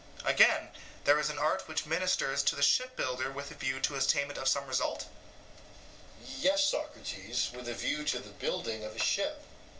[0.17, 0.69] SOCRATES: Again,
[1.03, 3.99] there is an art which ministers to the ship builder with a view to the
[3.99, 5.05] attainment of some result?
[6.23, 9.43] EUTHYPHRO: Yes, Socrates, with a view to the building of a ship.